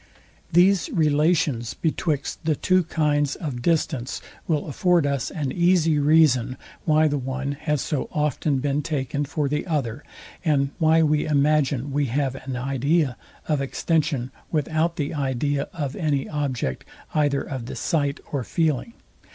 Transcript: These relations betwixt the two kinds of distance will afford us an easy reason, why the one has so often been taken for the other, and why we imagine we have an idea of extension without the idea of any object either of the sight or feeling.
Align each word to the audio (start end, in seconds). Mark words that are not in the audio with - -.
These 0.51 0.89
relations 0.89 1.75
betwixt 1.75 2.43
the 2.43 2.55
two 2.55 2.81
kinds 2.85 3.35
of 3.35 3.61
distance 3.61 4.19
will 4.47 4.65
afford 4.65 5.05
us 5.05 5.29
an 5.29 5.51
easy 5.51 5.99
reason, 5.99 6.57
why 6.85 7.07
the 7.07 7.19
one 7.19 7.51
has 7.51 7.81
so 7.81 8.09
often 8.11 8.57
been 8.57 8.81
taken 8.81 9.25
for 9.25 9.47
the 9.47 9.67
other, 9.67 10.03
and 10.43 10.71
why 10.79 11.03
we 11.03 11.27
imagine 11.27 11.91
we 11.91 12.05
have 12.07 12.33
an 12.33 12.55
idea 12.55 13.15
of 13.47 13.61
extension 13.61 14.31
without 14.51 14.95
the 14.95 15.13
idea 15.13 15.69
of 15.71 15.95
any 15.95 16.27
object 16.27 16.83
either 17.13 17.41
of 17.43 17.67
the 17.67 17.75
sight 17.75 18.19
or 18.31 18.43
feeling. 18.43 18.93